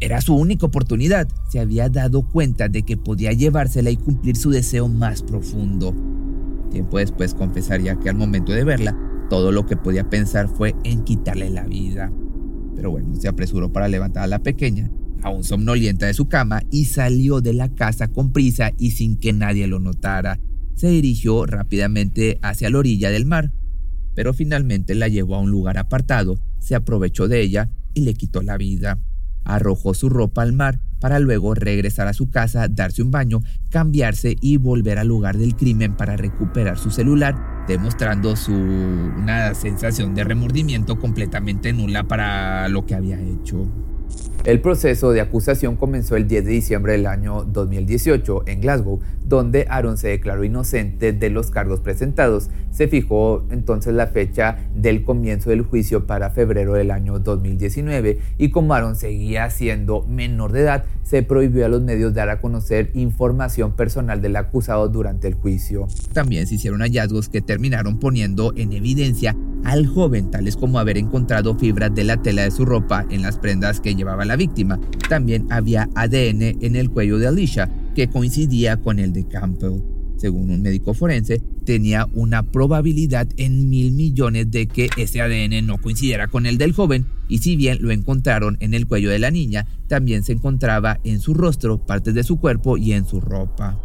era 0.00 0.20
su 0.22 0.34
única 0.34 0.66
oportunidad. 0.66 1.28
Se 1.50 1.60
había 1.60 1.88
dado 1.88 2.22
cuenta 2.22 2.68
de 2.68 2.82
que 2.82 2.96
podía 2.96 3.32
llevársela 3.32 3.90
y 3.90 3.96
cumplir 3.96 4.36
su 4.36 4.50
deseo 4.50 4.88
más 4.88 5.22
profundo. 5.22 5.94
Tiempo 6.70 6.98
después 6.98 7.34
confesaría 7.34 7.96
que 7.96 8.08
al 8.08 8.16
momento 8.16 8.52
de 8.52 8.64
verla, 8.64 8.96
todo 9.28 9.52
lo 9.52 9.66
que 9.66 9.76
podía 9.76 10.08
pensar 10.08 10.48
fue 10.48 10.74
en 10.84 11.04
quitarle 11.04 11.50
la 11.50 11.64
vida. 11.64 12.10
Pero 12.74 12.90
bueno, 12.90 13.14
se 13.16 13.28
apresuró 13.28 13.72
para 13.72 13.88
levantar 13.88 14.24
a 14.24 14.28
la 14.28 14.38
pequeña, 14.38 14.90
aún 15.22 15.44
somnolienta 15.44 16.06
de 16.06 16.14
su 16.14 16.28
cama, 16.28 16.62
y 16.70 16.86
salió 16.86 17.40
de 17.40 17.52
la 17.52 17.68
casa 17.68 18.08
con 18.08 18.32
prisa 18.32 18.72
y 18.78 18.92
sin 18.92 19.16
que 19.16 19.32
nadie 19.32 19.66
lo 19.66 19.80
notara. 19.80 20.38
Se 20.74 20.88
dirigió 20.88 21.46
rápidamente 21.46 22.38
hacia 22.42 22.70
la 22.70 22.78
orilla 22.78 23.10
del 23.10 23.26
mar. 23.26 23.52
pero 24.14 24.34
finalmente 24.34 24.94
la 24.94 25.08
llevó 25.08 25.36
a 25.36 25.40
un 25.40 25.50
lugar 25.50 25.78
apartado, 25.78 26.38
se 26.58 26.74
aprovechó 26.74 27.28
de 27.28 27.40
ella 27.40 27.70
y 27.94 28.00
le 28.02 28.14
quitó 28.14 28.42
la 28.42 28.58
vida. 28.58 28.98
Arrojó 29.44 29.94
su 29.94 30.08
ropa 30.08 30.42
al 30.42 30.52
mar 30.52 30.80
para 31.00 31.18
luego 31.18 31.54
regresar 31.54 32.06
a 32.06 32.12
su 32.12 32.28
casa, 32.28 32.68
darse 32.68 33.02
un 33.02 33.10
baño, 33.10 33.40
cambiarse 33.70 34.36
y 34.40 34.58
volver 34.58 34.98
al 34.98 35.08
lugar 35.08 35.38
del 35.38 35.56
crimen 35.56 35.96
para 35.96 36.16
recuperar 36.16 36.78
su 36.78 36.90
celular, 36.90 37.64
demostrando 37.66 38.36
su 38.36 38.52
una 38.52 39.54
sensación 39.54 40.14
de 40.14 40.24
remordimiento 40.24 40.98
completamente 40.98 41.72
nula 41.72 42.06
para 42.06 42.68
lo 42.68 42.84
que 42.84 42.94
había 42.94 43.18
hecho. 43.18 43.66
El 44.44 44.62
proceso 44.62 45.12
de 45.12 45.20
acusación 45.20 45.76
comenzó 45.76 46.16
el 46.16 46.26
10 46.26 46.46
de 46.46 46.50
diciembre 46.50 46.92
del 46.92 47.06
año 47.06 47.44
2018 47.44 48.44
en 48.46 48.62
Glasgow, 48.62 49.00
donde 49.22 49.66
Aaron 49.68 49.98
se 49.98 50.08
declaró 50.08 50.44
inocente 50.44 51.12
de 51.12 51.28
los 51.28 51.50
cargos 51.50 51.80
presentados. 51.80 52.48
Se 52.70 52.88
fijó 52.88 53.44
entonces 53.50 53.92
la 53.92 54.06
fecha 54.06 54.56
del 54.74 55.04
comienzo 55.04 55.50
del 55.50 55.60
juicio 55.60 56.06
para 56.06 56.30
febrero 56.30 56.72
del 56.72 56.90
año 56.90 57.18
2019 57.18 58.18
y 58.38 58.48
como 58.48 58.72
Aaron 58.72 58.96
seguía 58.96 59.50
siendo 59.50 60.06
menor 60.08 60.52
de 60.52 60.62
edad, 60.62 60.84
se 61.02 61.22
prohibió 61.22 61.66
a 61.66 61.68
los 61.68 61.82
medios 61.82 62.14
dar 62.14 62.30
a 62.30 62.40
conocer 62.40 62.92
información 62.94 63.72
personal 63.72 64.22
del 64.22 64.36
acusado 64.36 64.88
durante 64.88 65.28
el 65.28 65.34
juicio. 65.34 65.86
También 66.14 66.46
se 66.46 66.54
hicieron 66.54 66.80
hallazgos 66.80 67.28
que 67.28 67.42
terminaron 67.42 67.98
poniendo 67.98 68.54
en 68.56 68.72
evidencia 68.72 69.36
al 69.64 69.86
joven, 69.86 70.30
tales 70.30 70.56
como 70.56 70.78
haber 70.78 70.96
encontrado 70.96 71.56
fibras 71.56 71.94
de 71.94 72.04
la 72.04 72.22
tela 72.22 72.42
de 72.42 72.50
su 72.50 72.64
ropa 72.64 73.04
en 73.10 73.22
las 73.22 73.38
prendas 73.38 73.80
que 73.80 73.94
llevaba 73.94 74.24
la 74.30 74.36
víctima. 74.36 74.78
También 75.08 75.48
había 75.50 75.88
ADN 75.96 76.58
en 76.60 76.76
el 76.76 76.88
cuello 76.88 77.18
de 77.18 77.26
Alicia, 77.26 77.68
que 77.96 78.08
coincidía 78.08 78.76
con 78.76 79.00
el 79.00 79.12
de 79.12 79.26
Campbell. 79.26 79.82
Según 80.18 80.50
un 80.50 80.62
médico 80.62 80.94
forense, 80.94 81.42
tenía 81.64 82.06
una 82.14 82.44
probabilidad 82.44 83.26
en 83.36 83.68
mil 83.68 83.90
millones 83.90 84.48
de 84.48 84.68
que 84.68 84.88
ese 84.96 85.20
ADN 85.20 85.66
no 85.66 85.78
coincidiera 85.78 86.28
con 86.28 86.46
el 86.46 86.58
del 86.58 86.72
joven, 86.72 87.06
y 87.28 87.38
si 87.38 87.56
bien 87.56 87.78
lo 87.80 87.90
encontraron 87.90 88.56
en 88.60 88.72
el 88.72 88.86
cuello 88.86 89.10
de 89.10 89.18
la 89.18 89.32
niña, 89.32 89.66
también 89.88 90.22
se 90.22 90.32
encontraba 90.32 91.00
en 91.02 91.18
su 91.18 91.34
rostro, 91.34 91.84
partes 91.84 92.14
de 92.14 92.22
su 92.22 92.38
cuerpo 92.38 92.76
y 92.76 92.92
en 92.92 93.06
su 93.06 93.20
ropa. 93.20 93.80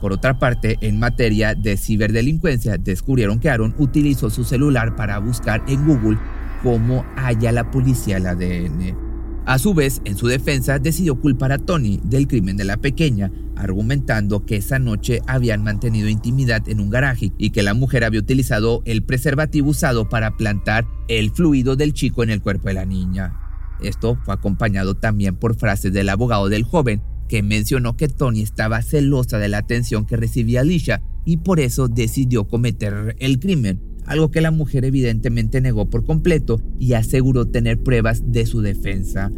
Por 0.00 0.12
otra 0.12 0.38
parte, 0.38 0.76
en 0.82 1.00
materia 1.00 1.56
de 1.56 1.76
ciberdelincuencia, 1.76 2.78
descubrieron 2.78 3.40
que 3.40 3.50
Aaron 3.50 3.74
utilizó 3.78 4.30
su 4.30 4.44
celular 4.44 4.94
para 4.94 5.18
buscar 5.18 5.64
en 5.66 5.84
Google 5.84 6.18
cómo 6.62 7.04
halla 7.16 7.50
la 7.50 7.72
policía 7.72 8.18
el 8.18 8.26
ADN. 8.26 9.13
A 9.46 9.58
su 9.58 9.74
vez, 9.74 10.00
en 10.06 10.16
su 10.16 10.26
defensa, 10.26 10.78
decidió 10.78 11.20
culpar 11.20 11.52
a 11.52 11.58
Tony 11.58 12.00
del 12.02 12.26
crimen 12.26 12.56
de 12.56 12.64
la 12.64 12.78
pequeña, 12.78 13.30
argumentando 13.56 14.46
que 14.46 14.56
esa 14.56 14.78
noche 14.78 15.20
habían 15.26 15.62
mantenido 15.62 16.08
intimidad 16.08 16.66
en 16.68 16.80
un 16.80 16.88
garaje 16.88 17.30
y 17.36 17.50
que 17.50 17.62
la 17.62 17.74
mujer 17.74 18.04
había 18.04 18.20
utilizado 18.20 18.82
el 18.86 19.02
preservativo 19.02 19.70
usado 19.70 20.08
para 20.08 20.36
plantar 20.38 20.86
el 21.08 21.30
fluido 21.30 21.76
del 21.76 21.92
chico 21.92 22.22
en 22.22 22.30
el 22.30 22.40
cuerpo 22.40 22.68
de 22.68 22.74
la 22.74 22.86
niña. 22.86 23.38
Esto 23.82 24.16
fue 24.24 24.32
acompañado 24.32 24.94
también 24.94 25.36
por 25.36 25.56
frases 25.56 25.92
del 25.92 26.08
abogado 26.08 26.48
del 26.48 26.64
joven, 26.64 27.02
que 27.28 27.42
mencionó 27.42 27.96
que 27.96 28.08
Tony 28.08 28.40
estaba 28.40 28.80
celosa 28.80 29.38
de 29.38 29.48
la 29.48 29.58
atención 29.58 30.06
que 30.06 30.16
recibía 30.16 30.60
Alicia 30.60 31.02
y 31.26 31.38
por 31.38 31.60
eso 31.60 31.88
decidió 31.88 32.44
cometer 32.48 33.14
el 33.18 33.38
crimen, 33.40 33.80
algo 34.06 34.30
que 34.30 34.40
la 34.40 34.50
mujer 34.50 34.84
evidentemente 34.84 35.60
negó 35.60 35.88
por 35.88 36.04
completo 36.04 36.60
y 36.78 36.92
aseguró 36.94 37.46
tener 37.46 37.78
pruebas 37.78 38.22
de 38.32 38.46
su 38.46 38.60
defensa. 38.60 39.30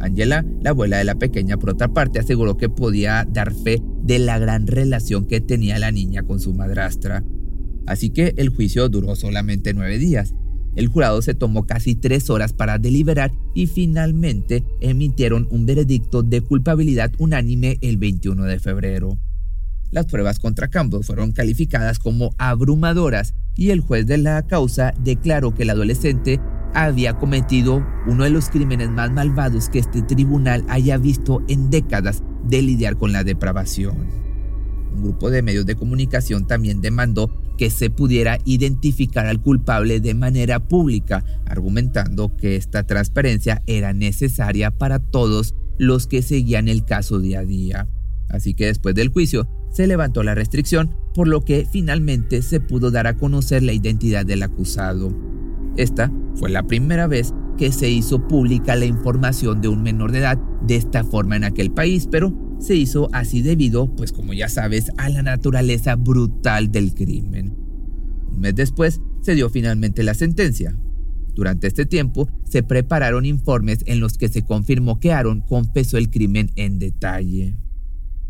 Angela, 0.00 0.44
la 0.60 0.70
abuela 0.70 0.98
de 0.98 1.04
la 1.04 1.14
pequeña, 1.14 1.56
por 1.56 1.70
otra 1.70 1.88
parte, 1.88 2.18
aseguró 2.18 2.56
que 2.56 2.68
podía 2.68 3.26
dar 3.30 3.54
fe 3.54 3.82
de 4.02 4.18
la 4.18 4.38
gran 4.38 4.66
relación 4.66 5.26
que 5.26 5.40
tenía 5.40 5.78
la 5.78 5.90
niña 5.90 6.22
con 6.22 6.40
su 6.40 6.52
madrastra. 6.52 7.24
Así 7.86 8.10
que 8.10 8.34
el 8.36 8.50
juicio 8.50 8.88
duró 8.88 9.14
solamente 9.16 9.72
nueve 9.72 9.98
días 9.98 10.34
el 10.76 10.88
jurado 10.88 11.22
se 11.22 11.34
tomó 11.34 11.66
casi 11.66 11.94
tres 11.94 12.28
horas 12.28 12.52
para 12.52 12.78
deliberar 12.78 13.32
y 13.54 13.66
finalmente 13.66 14.62
emitieron 14.82 15.48
un 15.50 15.64
veredicto 15.64 16.22
de 16.22 16.42
culpabilidad 16.42 17.10
unánime 17.18 17.78
el 17.80 17.96
21 17.96 18.44
de 18.44 18.60
febrero. 18.60 19.18
Las 19.90 20.04
pruebas 20.04 20.38
contra 20.38 20.68
Campbell 20.68 21.02
fueron 21.02 21.32
calificadas 21.32 21.98
como 21.98 22.34
abrumadoras 22.36 23.34
y 23.56 23.70
el 23.70 23.80
juez 23.80 24.06
de 24.06 24.18
la 24.18 24.46
causa 24.46 24.92
declaró 25.02 25.54
que 25.54 25.62
el 25.64 25.70
adolescente 25.70 26.40
había 26.74 27.14
cometido 27.18 27.84
uno 28.06 28.24
de 28.24 28.30
los 28.30 28.50
crímenes 28.50 28.90
más 28.90 29.10
malvados 29.10 29.70
que 29.70 29.78
este 29.78 30.02
tribunal 30.02 30.64
haya 30.68 30.98
visto 30.98 31.42
en 31.48 31.70
décadas 31.70 32.22
de 32.44 32.60
lidiar 32.60 32.98
con 32.98 33.12
la 33.12 33.24
depravación. 33.24 33.96
Un 34.92 35.02
grupo 35.02 35.30
de 35.30 35.42
medios 35.42 35.66
de 35.66 35.74
comunicación 35.74 36.46
también 36.46 36.80
demandó 36.80 37.30
que 37.56 37.70
se 37.70 37.88
pudiera 37.88 38.38
identificar 38.44 39.26
al 39.26 39.40
culpable 39.40 40.00
de 40.00 40.14
manera 40.14 40.68
pública, 40.68 41.24
argumentando 41.46 42.36
que 42.36 42.56
esta 42.56 42.84
transparencia 42.84 43.62
era 43.66 43.94
necesaria 43.94 44.70
para 44.70 44.98
todos 44.98 45.54
los 45.78 46.06
que 46.06 46.22
seguían 46.22 46.68
el 46.68 46.84
caso 46.84 47.18
día 47.18 47.40
a 47.40 47.44
día. 47.44 47.88
Así 48.28 48.54
que 48.54 48.66
después 48.66 48.94
del 48.94 49.08
juicio 49.08 49.48
se 49.76 49.86
levantó 49.86 50.22
la 50.22 50.34
restricción, 50.34 50.94
por 51.14 51.28
lo 51.28 51.42
que 51.42 51.66
finalmente 51.70 52.40
se 52.40 52.60
pudo 52.60 52.90
dar 52.90 53.06
a 53.06 53.18
conocer 53.18 53.62
la 53.62 53.74
identidad 53.74 54.24
del 54.24 54.42
acusado. 54.42 55.14
Esta 55.76 56.10
fue 56.36 56.48
la 56.48 56.62
primera 56.62 57.06
vez 57.06 57.34
que 57.58 57.70
se 57.72 57.90
hizo 57.90 58.26
pública 58.26 58.74
la 58.74 58.86
información 58.86 59.60
de 59.60 59.68
un 59.68 59.82
menor 59.82 60.12
de 60.12 60.20
edad 60.20 60.38
de 60.62 60.76
esta 60.76 61.04
forma 61.04 61.36
en 61.36 61.44
aquel 61.44 61.70
país, 61.72 62.08
pero 62.10 62.32
se 62.58 62.74
hizo 62.74 63.10
así 63.12 63.42
debido, 63.42 63.94
pues 63.96 64.12
como 64.12 64.32
ya 64.32 64.48
sabes, 64.48 64.90
a 64.96 65.10
la 65.10 65.20
naturaleza 65.20 65.94
brutal 65.94 66.72
del 66.72 66.94
crimen. 66.94 67.54
Un 68.32 68.40
mes 68.40 68.54
después 68.54 69.02
se 69.20 69.34
dio 69.34 69.50
finalmente 69.50 70.02
la 70.04 70.14
sentencia. 70.14 70.74
Durante 71.34 71.66
este 71.66 71.84
tiempo 71.84 72.30
se 72.44 72.62
prepararon 72.62 73.26
informes 73.26 73.80
en 73.84 74.00
los 74.00 74.16
que 74.16 74.30
se 74.30 74.40
confirmó 74.40 75.00
que 75.00 75.12
Aaron 75.12 75.42
confesó 75.42 75.98
el 75.98 76.08
crimen 76.08 76.50
en 76.56 76.78
detalle. 76.78 77.56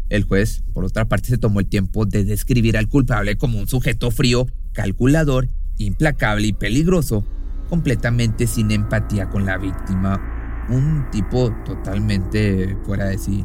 El 0.09 0.25
juez, 0.25 0.63
por 0.73 0.85
otra 0.85 1.07
parte, 1.07 1.29
se 1.29 1.39
tomó 1.39 1.61
el 1.61 1.67
tiempo 1.67 2.07
de 2.07 2.25
describir 2.25 2.77
al 2.77 2.89
culpable 2.89 3.37
como 3.37 3.59
un 3.59 3.67
sujeto 3.67 4.11
frío, 4.11 4.47
calculador, 4.73 5.49
implacable 5.79 6.49
y 6.49 6.53
peligroso, 6.53 7.25
completamente 7.69 8.47
sin 8.47 8.71
empatía 8.71 9.29
con 9.29 9.45
la 9.47 9.59
víctima. 9.59 10.67
Un 10.69 11.07
tipo 11.11 11.53
totalmente 11.65 12.77
fuera 12.85 13.07
de 13.07 13.19
sí 13.19 13.45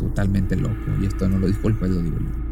totalmente 0.00 0.56
loco. 0.56 0.74
Y 1.00 1.06
esto 1.06 1.28
no 1.28 1.38
lo 1.38 1.46
dijo 1.46 1.68
el 1.68 1.74
juez, 1.74 1.90
lo 1.90 2.02
digo 2.02 2.18
yo. 2.18 2.50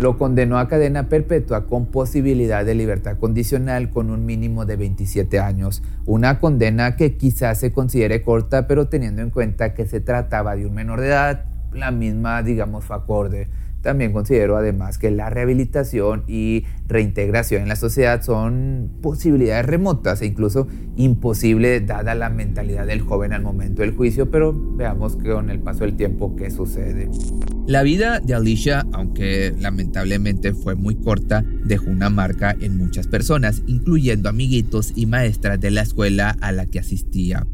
Lo 0.00 0.16
condenó 0.16 0.58
a 0.58 0.68
cadena 0.68 1.08
perpetua 1.08 1.66
con 1.66 1.86
posibilidad 1.86 2.64
de 2.64 2.74
libertad 2.74 3.18
condicional 3.18 3.90
con 3.90 4.10
un 4.10 4.24
mínimo 4.24 4.64
de 4.64 4.76
27 4.76 5.40
años. 5.40 5.82
Una 6.06 6.38
condena 6.38 6.96
que 6.96 7.16
quizás 7.16 7.58
se 7.58 7.72
considere 7.72 8.22
corta, 8.22 8.66
pero 8.66 8.88
teniendo 8.88 9.22
en 9.22 9.30
cuenta 9.30 9.74
que 9.74 9.86
se 9.86 10.00
trataba 10.00 10.56
de 10.56 10.66
un 10.66 10.74
menor 10.74 11.00
de 11.00 11.08
edad, 11.08 11.44
la 11.72 11.90
misma, 11.90 12.42
digamos, 12.42 12.90
acorde. 12.90 13.48
También 13.82 14.12
considero 14.12 14.56
además 14.56 14.98
que 14.98 15.10
la 15.10 15.30
rehabilitación 15.30 16.24
y 16.26 16.64
reintegración 16.88 17.62
en 17.62 17.68
la 17.68 17.76
sociedad 17.76 18.22
son 18.22 18.90
posibilidades 19.00 19.66
remotas 19.66 20.20
e 20.20 20.26
incluso 20.26 20.66
imposibles 20.96 21.86
dada 21.86 22.16
la 22.16 22.28
mentalidad 22.28 22.86
del 22.86 23.00
joven 23.00 23.32
al 23.32 23.42
momento 23.42 23.82
del 23.82 23.94
juicio, 23.94 24.30
pero 24.30 24.52
veamos 24.52 25.16
con 25.16 25.48
el 25.48 25.60
paso 25.60 25.84
del 25.84 25.96
tiempo 25.96 26.34
qué 26.34 26.50
sucede. 26.50 27.08
La 27.66 27.82
vida 27.82 28.18
de 28.18 28.34
Alicia, 28.34 28.84
aunque 28.92 29.54
lamentablemente 29.58 30.54
fue 30.54 30.74
muy 30.74 30.96
corta, 30.96 31.44
dejó 31.64 31.88
una 31.88 32.10
marca 32.10 32.56
en 32.60 32.78
muchas 32.78 33.06
personas, 33.06 33.62
incluyendo 33.66 34.28
amiguitos 34.28 34.92
y 34.96 35.06
maestras 35.06 35.60
de 35.60 35.70
la 35.70 35.82
escuela 35.82 36.36
a 36.40 36.50
la 36.50 36.66
que 36.66 36.80
asistía. 36.80 37.46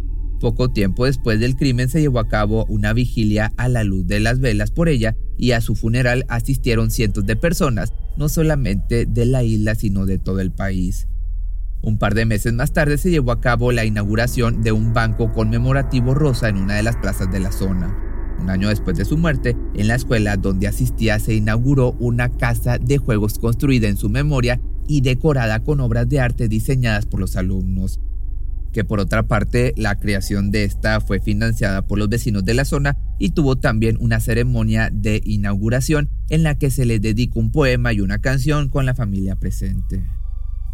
Poco 0.44 0.68
tiempo 0.68 1.06
después 1.06 1.40
del 1.40 1.56
crimen 1.56 1.88
se 1.88 2.02
llevó 2.02 2.18
a 2.18 2.28
cabo 2.28 2.66
una 2.66 2.92
vigilia 2.92 3.54
a 3.56 3.66
la 3.66 3.82
luz 3.82 4.06
de 4.06 4.20
las 4.20 4.40
velas 4.40 4.70
por 4.70 4.90
ella 4.90 5.16
y 5.38 5.52
a 5.52 5.62
su 5.62 5.74
funeral 5.74 6.26
asistieron 6.28 6.90
cientos 6.90 7.24
de 7.24 7.34
personas, 7.34 7.94
no 8.18 8.28
solamente 8.28 9.06
de 9.06 9.24
la 9.24 9.42
isla 9.42 9.74
sino 9.74 10.04
de 10.04 10.18
todo 10.18 10.40
el 10.40 10.52
país. 10.52 11.08
Un 11.80 11.96
par 11.96 12.12
de 12.12 12.26
meses 12.26 12.52
más 12.52 12.74
tarde 12.74 12.98
se 12.98 13.10
llevó 13.10 13.32
a 13.32 13.40
cabo 13.40 13.72
la 13.72 13.86
inauguración 13.86 14.62
de 14.62 14.72
un 14.72 14.92
banco 14.92 15.32
conmemorativo 15.32 16.12
rosa 16.12 16.50
en 16.50 16.58
una 16.58 16.74
de 16.74 16.82
las 16.82 16.96
plazas 16.96 17.32
de 17.32 17.40
la 17.40 17.50
zona. 17.50 17.96
Un 18.38 18.50
año 18.50 18.68
después 18.68 18.98
de 18.98 19.06
su 19.06 19.16
muerte, 19.16 19.56
en 19.74 19.88
la 19.88 19.94
escuela 19.94 20.36
donde 20.36 20.66
asistía 20.66 21.20
se 21.20 21.32
inauguró 21.32 21.92
una 22.00 22.28
casa 22.28 22.76
de 22.76 22.98
juegos 22.98 23.38
construida 23.38 23.88
en 23.88 23.96
su 23.96 24.10
memoria 24.10 24.60
y 24.86 25.00
decorada 25.00 25.60
con 25.60 25.80
obras 25.80 26.06
de 26.06 26.20
arte 26.20 26.48
diseñadas 26.48 27.06
por 27.06 27.20
los 27.20 27.34
alumnos 27.36 27.98
que 28.74 28.84
por 28.84 29.00
otra 29.00 29.22
parte 29.22 29.72
la 29.76 29.98
creación 29.98 30.50
de 30.50 30.64
esta 30.64 31.00
fue 31.00 31.20
financiada 31.20 31.86
por 31.86 31.98
los 31.98 32.10
vecinos 32.10 32.44
de 32.44 32.52
la 32.52 32.66
zona 32.66 32.98
y 33.18 33.30
tuvo 33.30 33.56
también 33.56 33.96
una 34.00 34.20
ceremonia 34.20 34.90
de 34.92 35.22
inauguración 35.24 36.10
en 36.28 36.42
la 36.42 36.56
que 36.56 36.70
se 36.70 36.84
le 36.84 36.98
dedicó 36.98 37.38
un 37.38 37.52
poema 37.52 37.92
y 37.92 38.00
una 38.00 38.18
canción 38.18 38.68
con 38.68 38.84
la 38.84 38.94
familia 38.94 39.36
presente. 39.36 40.04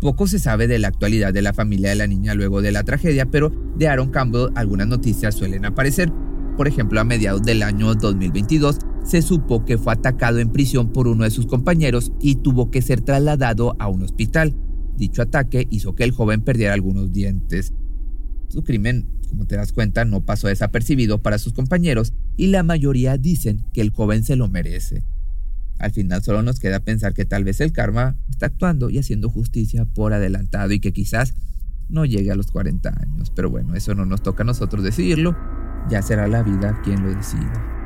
Poco 0.00 0.26
se 0.26 0.38
sabe 0.38 0.66
de 0.66 0.78
la 0.78 0.88
actualidad 0.88 1.35
de 1.35 1.42
la 1.42 1.52
familia 1.52 1.90
de 1.90 1.97
la 1.97 2.07
niña 2.07 2.35
luego 2.35 2.62
de 2.62 2.73
la 2.73 2.85
tragedia, 2.85 3.26
pero 3.26 3.52
de 3.76 3.87
Aaron 3.87 4.11
Campbell 4.11 4.49
algunas 4.54 4.88
noticias 4.88 5.35
suelen 5.35 5.66
aparecer. 5.66 6.11
Por 6.57 6.66
ejemplo, 6.66 7.00
a 7.00 7.04
mediados 7.04 7.42
del 7.42 7.62
año 7.62 7.95
2022 7.95 8.78
se 9.04 9.21
supo 9.21 9.66
que 9.66 9.76
fue 9.76 9.92
atacado 9.92 10.38
en 10.38 10.52
prisión 10.52 10.90
por 10.90 11.07
uno 11.07 11.25
de 11.25 11.30
sus 11.30 11.47
compañeros 11.47 12.12
y 12.19 12.37
tuvo 12.37 12.71
que 12.71 12.80
ser 12.80 13.02
trasladado 13.02 13.76
a 13.78 13.88
un 13.88 14.02
hospital. 14.02 14.57
Dicho 14.97 15.21
ataque 15.21 15.66
hizo 15.71 15.95
que 15.95 16.04
el 16.04 16.12
joven 16.12 16.40
perdiera 16.40 16.73
algunos 16.73 17.12
dientes. 17.12 17.75
Su 18.50 18.64
crimen, 18.64 19.07
como 19.28 19.47
te 19.47 19.57
das 19.57 19.71
cuenta, 19.71 20.04
no 20.04 20.26
pasó 20.26 20.49
desapercibido 20.49 21.23
para 21.23 21.38
sus 21.38 21.52
compañeros 21.52 22.14
y 22.37 22.49
la 22.49 22.64
mayoría 22.64 23.16
dicen 23.16 23.64
que 23.73 23.80
el 23.80 23.90
joven 23.90 24.25
se 24.25 24.35
lo 24.35 24.49
merece. 24.49 25.04
Al 25.78 25.92
final 25.92 26.23
solo 26.25 26.42
nos 26.42 26.59
queda 26.59 26.80
pensar 26.80 27.14
que 27.14 27.25
tal 27.25 27.45
vez 27.45 27.61
el 27.61 27.73
karma 27.73 28.16
está 28.28 28.47
actuando 28.47 28.90
y 28.90 28.99
haciendo 28.99 29.30
justicia 29.30 29.85
por 29.85 30.12
adelantado 30.12 30.73
y 30.73 30.80
que 30.80 30.92
quizás 30.92 31.35
no 31.88 32.04
llegue 32.04 32.33
a 32.33 32.35
los 32.35 32.50
40 32.50 32.88
años. 33.00 33.30
Pero 33.30 33.50
bueno, 33.50 33.76
eso 33.76 33.95
no 33.95 34.04
nos 34.04 34.21
toca 34.21 34.42
a 34.42 34.47
nosotros 34.47 34.83
decidirlo, 34.83 35.37
ya 35.88 36.02
será 36.02 36.26
la 36.26 36.42
vida 36.42 36.80
quien 36.83 37.04
lo 37.04 37.14
decida. 37.14 37.79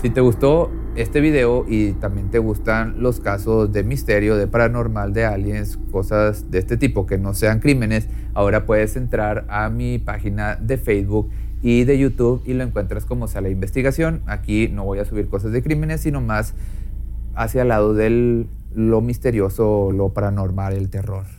Si 0.00 0.10
te 0.10 0.20
gustó 0.20 0.70
este 0.94 1.20
video 1.20 1.64
y 1.68 1.90
también 1.92 2.30
te 2.30 2.38
gustan 2.38 3.02
los 3.02 3.18
casos 3.18 3.72
de 3.72 3.82
misterio, 3.82 4.36
de 4.36 4.46
paranormal, 4.46 5.12
de 5.12 5.24
aliens, 5.24 5.76
cosas 5.90 6.52
de 6.52 6.60
este 6.60 6.76
tipo 6.76 7.04
que 7.04 7.18
no 7.18 7.34
sean 7.34 7.58
crímenes, 7.58 8.08
ahora 8.32 8.64
puedes 8.64 8.94
entrar 8.94 9.44
a 9.48 9.68
mi 9.70 9.98
página 9.98 10.54
de 10.54 10.78
Facebook 10.78 11.30
y 11.62 11.82
de 11.82 11.98
YouTube 11.98 12.42
y 12.46 12.54
lo 12.54 12.62
encuentras 12.62 13.06
como 13.06 13.26
sala 13.26 13.48
de 13.48 13.54
investigación. 13.54 14.22
Aquí 14.26 14.68
no 14.68 14.84
voy 14.84 15.00
a 15.00 15.04
subir 15.04 15.28
cosas 15.28 15.50
de 15.50 15.64
crímenes, 15.64 16.02
sino 16.02 16.20
más 16.20 16.54
hacia 17.34 17.62
el 17.62 17.68
lado 17.68 17.92
de 17.92 18.46
lo 18.72 19.00
misterioso, 19.00 19.90
lo 19.90 20.10
paranormal, 20.10 20.74
el 20.74 20.90
terror. 20.90 21.37